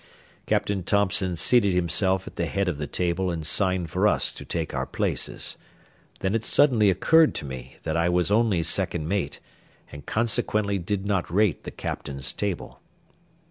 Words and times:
Captain 0.47 0.81
Thompson 0.81 1.35
seated 1.35 1.73
himself 1.73 2.25
at 2.25 2.35
the 2.35 2.47
head 2.47 2.67
of 2.67 2.79
the 2.79 2.87
table 2.87 3.29
and 3.29 3.45
signed 3.45 3.91
for 3.91 4.07
us 4.07 4.31
to 4.31 4.43
take 4.43 4.73
our 4.73 4.87
places; 4.87 5.57
then 6.21 6.33
it 6.33 6.43
suddenly 6.43 6.89
occurred 6.89 7.35
to 7.35 7.45
me 7.45 7.75
that 7.83 7.95
I 7.95 8.09
was 8.09 8.31
only 8.31 8.63
second 8.63 9.07
mate, 9.07 9.39
and 9.91 10.03
consequently 10.03 10.79
did 10.79 11.05
not 11.05 11.29
rate 11.31 11.65
the 11.65 11.69
captain's 11.69 12.33
table. 12.33 12.81